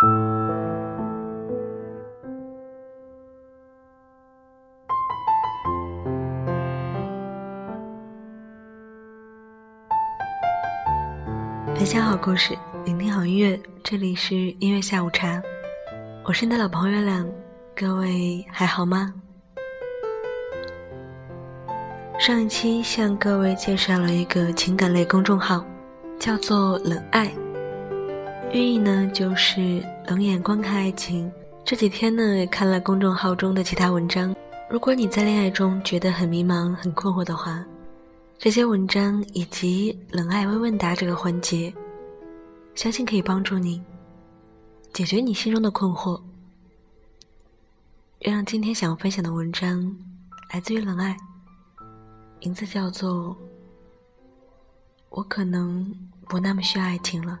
[0.00, 0.08] 分
[11.84, 15.42] 享好故事，聆听好音乐，这里是音乐下午茶，
[16.24, 17.28] 我是你的老朋友月亮，
[17.76, 19.12] 各位还好吗？
[22.18, 25.62] 上一期向各位介绍了一个情感类公众号，
[26.18, 27.30] 叫做“冷爱”，
[28.52, 31.30] 寓意呢就是冷眼观看爱情。
[31.64, 34.34] 这几天呢也看了公众号中的其他文章，
[34.68, 37.64] 如果你在恋爱中觉得很迷茫、很困惑的话。
[38.38, 41.72] 这些文章以及冷爱微问答这个环节，
[42.74, 43.80] 相信可以帮助你
[44.94, 46.20] 解决你心中的困惑。
[48.18, 49.94] 让今天想分享的文章
[50.52, 51.16] 来自于冷爱，
[52.40, 53.26] 名字叫做
[55.10, 55.94] 《我可能
[56.26, 57.38] 不那么需要爱情了》。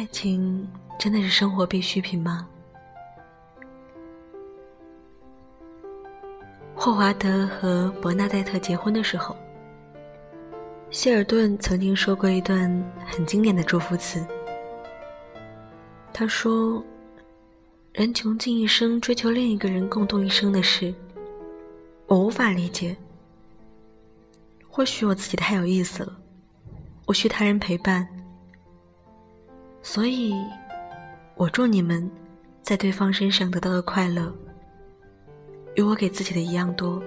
[0.00, 0.66] 爱情
[0.98, 2.48] 真的是生活必需品吗？
[6.74, 9.36] 霍华德和伯纳黛特结婚的时候，
[10.90, 14.26] 希尔顿曾经说过一段很经典的祝福词。
[16.14, 16.82] 他说
[17.92, 20.94] ：“人穷尽一生追求另一个人共度一生的事，
[22.06, 22.96] 我无法理解。
[24.66, 26.16] 或许我自己太有意思了，
[27.04, 28.08] 我需他人陪伴。”
[29.82, 30.32] 所以，
[31.34, 32.08] 我祝你们
[32.62, 34.32] 在对方身上得到的快乐，
[35.74, 37.02] 与我给自己的一样多。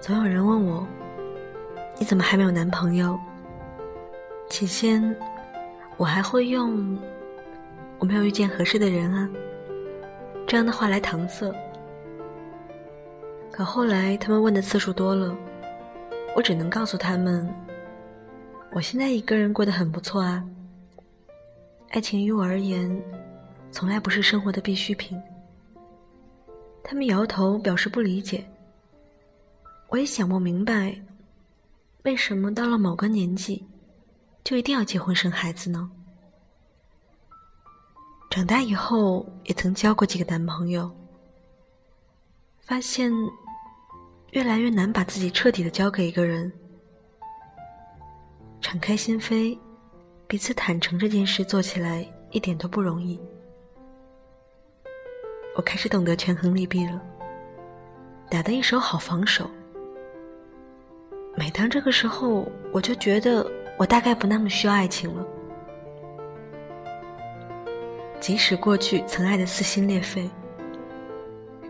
[0.00, 0.86] 总有人问我，
[1.98, 3.18] 你怎么还没有男朋友？
[4.48, 5.14] 起先，
[5.96, 6.98] 我还会用。
[7.98, 9.28] 我没有遇见合适的人啊，
[10.46, 11.52] 这样的话来搪塞。
[13.50, 15.36] 可后来他们问的次数多了，
[16.36, 17.52] 我只能告诉他们，
[18.70, 20.44] 我现在一个人过得很不错啊。
[21.90, 23.02] 爱情于我而言，
[23.72, 25.20] 从来不是生活的必需品。
[26.84, 28.44] 他们摇头表示不理解。
[29.88, 30.94] 我也想不明白，
[32.04, 33.66] 为什么到了某个年纪，
[34.44, 35.90] 就一定要结婚生孩子呢？
[38.30, 40.90] 长大以后，也曾交过几个男朋友，
[42.60, 43.10] 发现
[44.32, 46.52] 越来越难把自己彻底的交给一个人。
[48.60, 49.58] 敞开心扉，
[50.26, 53.18] 彼此坦诚这件事做起来一点都不容易。
[55.56, 57.00] 我开始懂得权衡利弊了，
[58.30, 59.50] 打得一手好防守。
[61.34, 65.26] 每当这个时候，我就觉得我大概不那么需要爱情了。
[68.28, 70.28] 即使过去曾爱得撕心裂肺，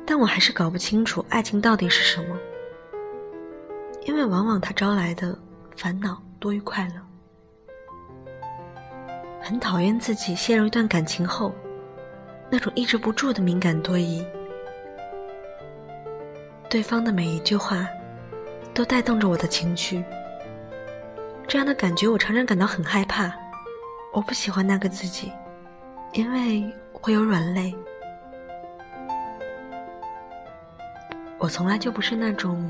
[0.04, 2.36] 但我还是搞不清楚爱情到底是什么。
[4.06, 5.38] 因为往往它招来的
[5.76, 6.94] 烦恼多于快乐。
[9.40, 11.54] 很讨厌自己陷入一段感情后，
[12.50, 14.26] 那种抑制不住的敏感多疑。
[16.68, 17.86] 对方的每一句话，
[18.74, 20.04] 都带动着我的情绪。
[21.46, 23.32] 这样的感觉，我常常感到很害怕。
[24.12, 25.30] 我不喜欢那个自己。
[26.12, 27.74] 因为会有软肋，
[31.38, 32.68] 我从来就不是那种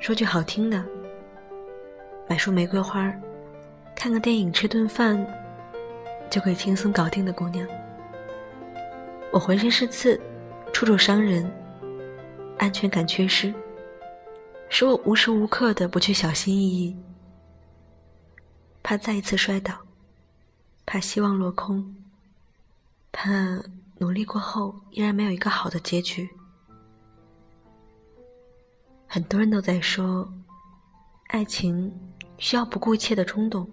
[0.00, 0.84] 说句好听的，
[2.28, 3.12] 买束玫瑰花，
[3.94, 5.24] 看个电影，吃顿饭
[6.28, 7.66] 就可以轻松搞定的姑娘。
[9.30, 10.20] 我浑身是刺，
[10.72, 11.48] 处处伤人，
[12.58, 13.54] 安全感缺失，
[14.68, 16.96] 使我无时无刻的不去小心翼翼，
[18.82, 19.74] 怕再一次摔倒，
[20.86, 21.94] 怕希望落空。
[23.16, 23.30] 怕
[23.98, 26.28] 努力过后依然没有一个好的结局。
[29.06, 30.28] 很多人都在说，
[31.28, 31.90] 爱情
[32.38, 33.70] 需要不顾一切的冲动，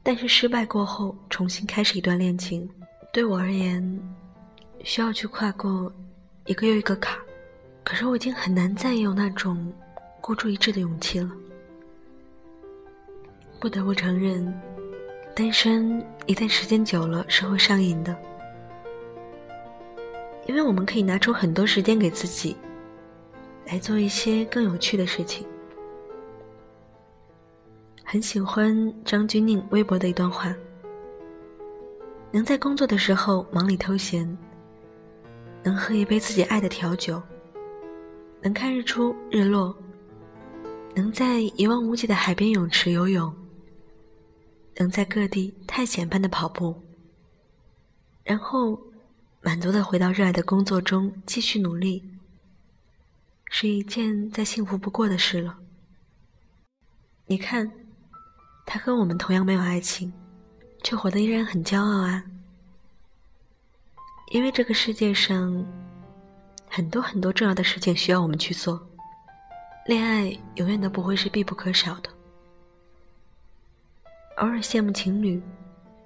[0.00, 2.70] 但是失败过后重新开始一段恋情，
[3.12, 4.00] 对我而言，
[4.84, 5.92] 需要去跨过
[6.46, 7.18] 一个又一个坎。
[7.82, 9.72] 可是我已经很难再有那种
[10.20, 11.28] 孤注一掷的勇气了。
[13.58, 14.69] 不得不承认。
[15.34, 18.14] 单身一旦时间久了是会上瘾的，
[20.46, 22.56] 因为我们可以拿出很多时间给自己，
[23.66, 25.46] 来做一些更有趣的事情。
[28.04, 30.54] 很喜欢张钧甯微博的一段话：
[32.32, 34.36] 能在工作的时候忙里偷闲，
[35.62, 37.22] 能喝一杯自己爱的调酒，
[38.42, 39.74] 能看日出日落，
[40.94, 43.32] 能在一望无际的海边泳池游泳，
[44.76, 46.82] 能在各地探险般的跑步，
[48.24, 48.80] 然后
[49.40, 52.04] 满足的回到热爱的工作中继续努力，
[53.50, 55.58] 是一件再幸福不过的事了。
[57.26, 57.70] 你看，
[58.66, 60.12] 他和我们同样没有爱情，
[60.82, 62.24] 却活得依然很骄傲啊！
[64.32, 65.66] 因为这个世界上。
[66.72, 68.80] 很多很多重要的事情需要我们去做，
[69.86, 72.08] 恋爱永远都不会是必不可少的。
[74.36, 75.42] 偶尔羡慕情侣，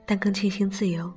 [0.04, 1.12] 但更庆幸自由。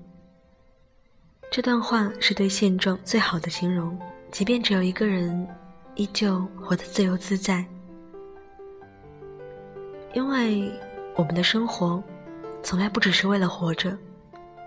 [1.49, 3.97] 这段话是对现状最好的形容。
[4.31, 5.47] 即便只有一个人，
[5.95, 7.65] 依旧活得自由自在。
[10.13, 10.71] 因为
[11.15, 12.03] 我们的生活，
[12.61, 13.97] 从来不只是为了活着，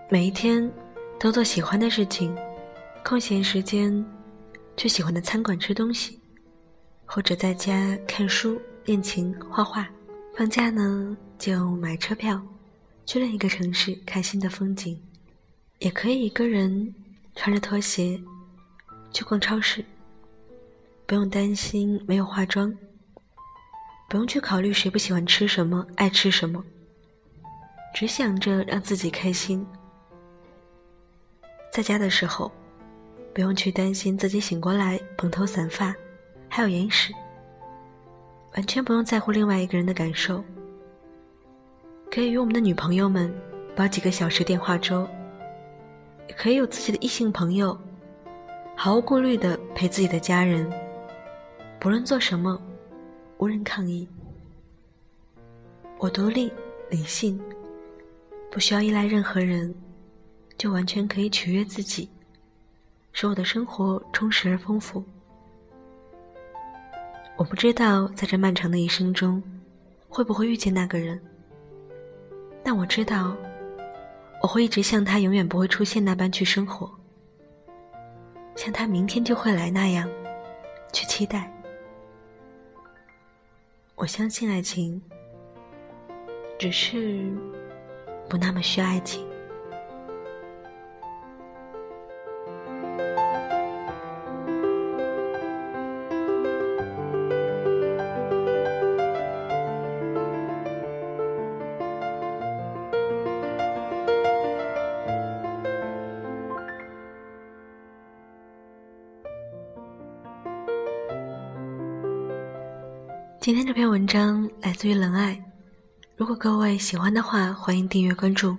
[0.09, 0.69] 每一天
[1.19, 2.35] 都做喜欢的事情，
[3.03, 4.03] 空闲时间。
[4.77, 6.19] 去喜欢的餐馆吃东西，
[7.05, 9.87] 或者在家看书、练琴、画画。
[10.35, 12.39] 放假呢，就买车票
[13.03, 15.01] 去另一个城市看新的风景。
[15.79, 16.93] 也可以一个人
[17.35, 18.21] 穿着拖鞋
[19.11, 19.83] 去逛超市，
[21.07, 22.71] 不用担心没有化妆，
[24.07, 26.63] 不用去考虑谁不喜欢吃什么、爱吃什么，
[27.91, 29.65] 只想着让自己开心。
[31.73, 32.51] 在家的时候。
[33.33, 35.95] 不用去担心自己醒过来蓬头散发，
[36.49, 37.13] 还有眼屎，
[38.55, 40.43] 完全不用在乎另外一个人的感受。
[42.11, 43.33] 可以与我们的女朋友们
[43.73, 45.07] 煲几个小时电话粥，
[46.27, 47.75] 也可以有自己的异性朋友，
[48.75, 50.69] 毫无顾虑的陪自己的家人，
[51.79, 52.61] 不论做什么，
[53.37, 54.05] 无人抗议。
[55.99, 56.51] 我独立
[56.89, 57.41] 理性，
[58.51, 59.73] 不需要依赖任何人，
[60.57, 62.09] 就完全可以取悦自己。
[63.13, 65.01] 使我的生活充实而丰富。
[67.37, 69.41] 我不知道在这漫长的一生中，
[70.09, 71.21] 会不会遇见那个人，
[72.63, 73.35] 但我知道，
[74.41, 76.89] 我会一直像他永远不会出现那般去生活，
[78.55, 80.09] 像他明天就会来那样
[80.93, 81.51] 去期待。
[83.95, 85.01] 我相信爱情，
[86.57, 87.31] 只是
[88.27, 89.30] 不那么需爱情。
[113.41, 115.43] 今天这篇文章来自于冷爱，
[116.15, 118.55] 如果各位喜欢的话，欢迎订阅关注。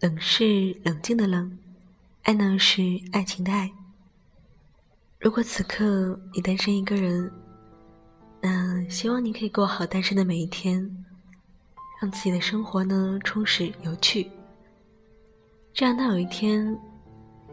[0.00, 1.58] 冷是冷静的冷，
[2.24, 2.82] 爱呢是
[3.12, 3.72] 爱情的爱。
[5.18, 7.32] 如果此刻你单身一个人，
[8.42, 10.78] 那希望你可以过好单身的每一天，
[11.98, 14.30] 让自己的生活呢充实有趣。
[15.72, 16.78] 这样，当有一天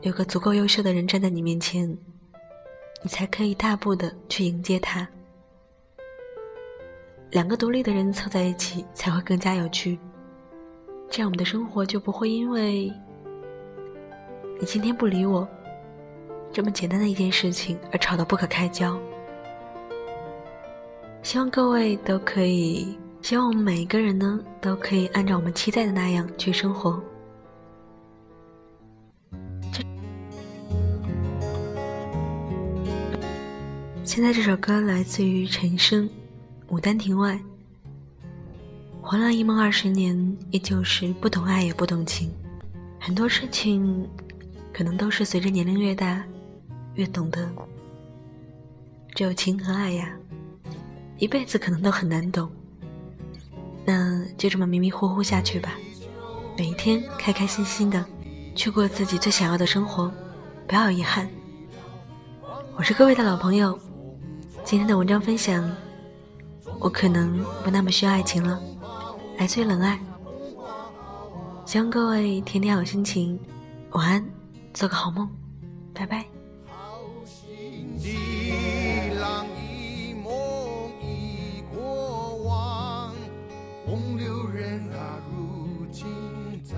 [0.02, 1.88] 有个足够优秀的人站在你面前，
[3.02, 5.08] 你才可以大步的去迎接他。
[7.32, 10.00] 两个独立的人凑在一起才会更加有趣，
[11.12, 12.92] 这样我们的生活就不会因为
[14.60, 15.48] 你今天不理我
[16.52, 19.00] 这么简单的一件事情而吵得不可开交。
[21.22, 27.00] 希望各位都可以，希望我们每一个人呢都可以按照我们期待的那样去生活。
[34.04, 36.10] 现在这首歌来自于陈升。
[36.70, 37.40] 牡丹亭外，
[39.02, 42.32] 活了一梦二十年，依旧是不懂爱也不懂情。
[43.00, 44.08] 很多事情，
[44.72, 46.24] 可能都是随着年龄越大，
[46.94, 47.50] 越懂得。
[49.16, 50.16] 只有情和爱呀，
[51.18, 52.48] 一辈子可能都很难懂。
[53.84, 55.74] 那就这么迷迷糊糊下去吧，
[56.56, 58.06] 每一天开开心心的
[58.54, 60.12] 去过自己最想要的生活，
[60.68, 61.28] 不要有遗憾。
[62.76, 63.78] 我是各位的老朋友，
[64.64, 65.68] 今天的文章分享。
[66.80, 68.60] 我可能不那么需要爱情了，
[69.38, 70.00] 来最冷爱。
[71.66, 73.40] 希望各位天天好心情，
[73.92, 74.26] 晚安，
[74.74, 75.30] 做个好梦，
[75.94, 76.26] 拜拜。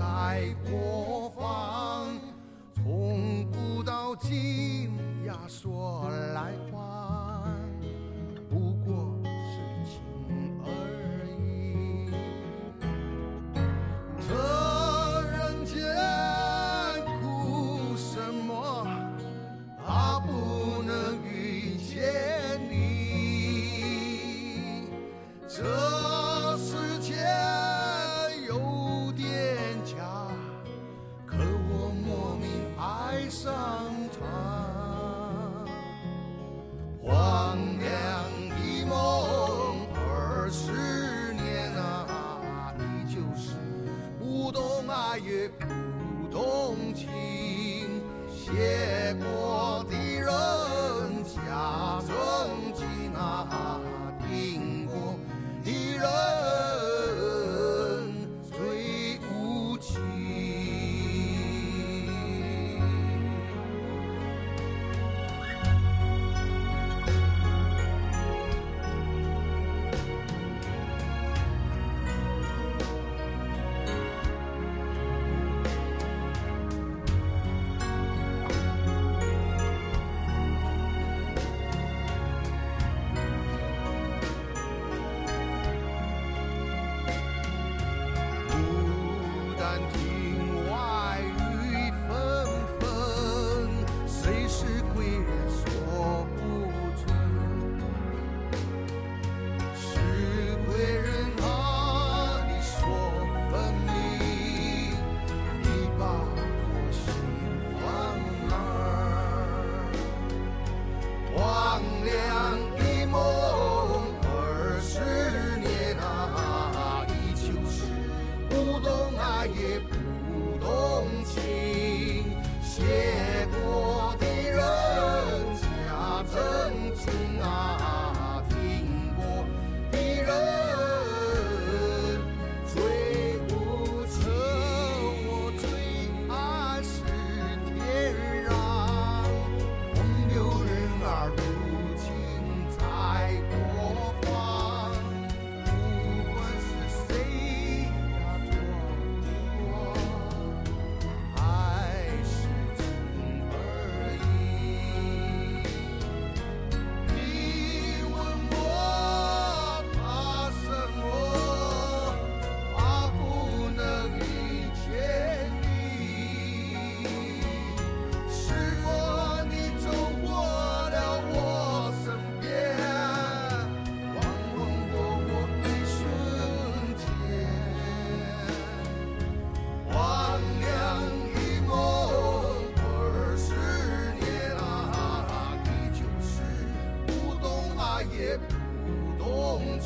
[0.04, 0.91] 爱过。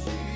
[0.04, 0.35] 不懂